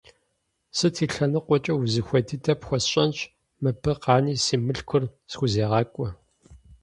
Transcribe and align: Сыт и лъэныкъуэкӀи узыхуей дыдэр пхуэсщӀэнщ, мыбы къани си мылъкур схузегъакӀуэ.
Сыт 0.77 0.95
и 1.03 1.07
лъэныкъуэкӀи 1.13 1.73
узыхуей 1.75 2.23
дыдэр 2.27 2.57
пхуэсщӀэнщ, 2.59 3.17
мыбы 3.61 3.91
къани 4.03 4.33
си 4.45 4.55
мылъкур 4.65 5.03
схузегъакӀуэ. 5.31 6.09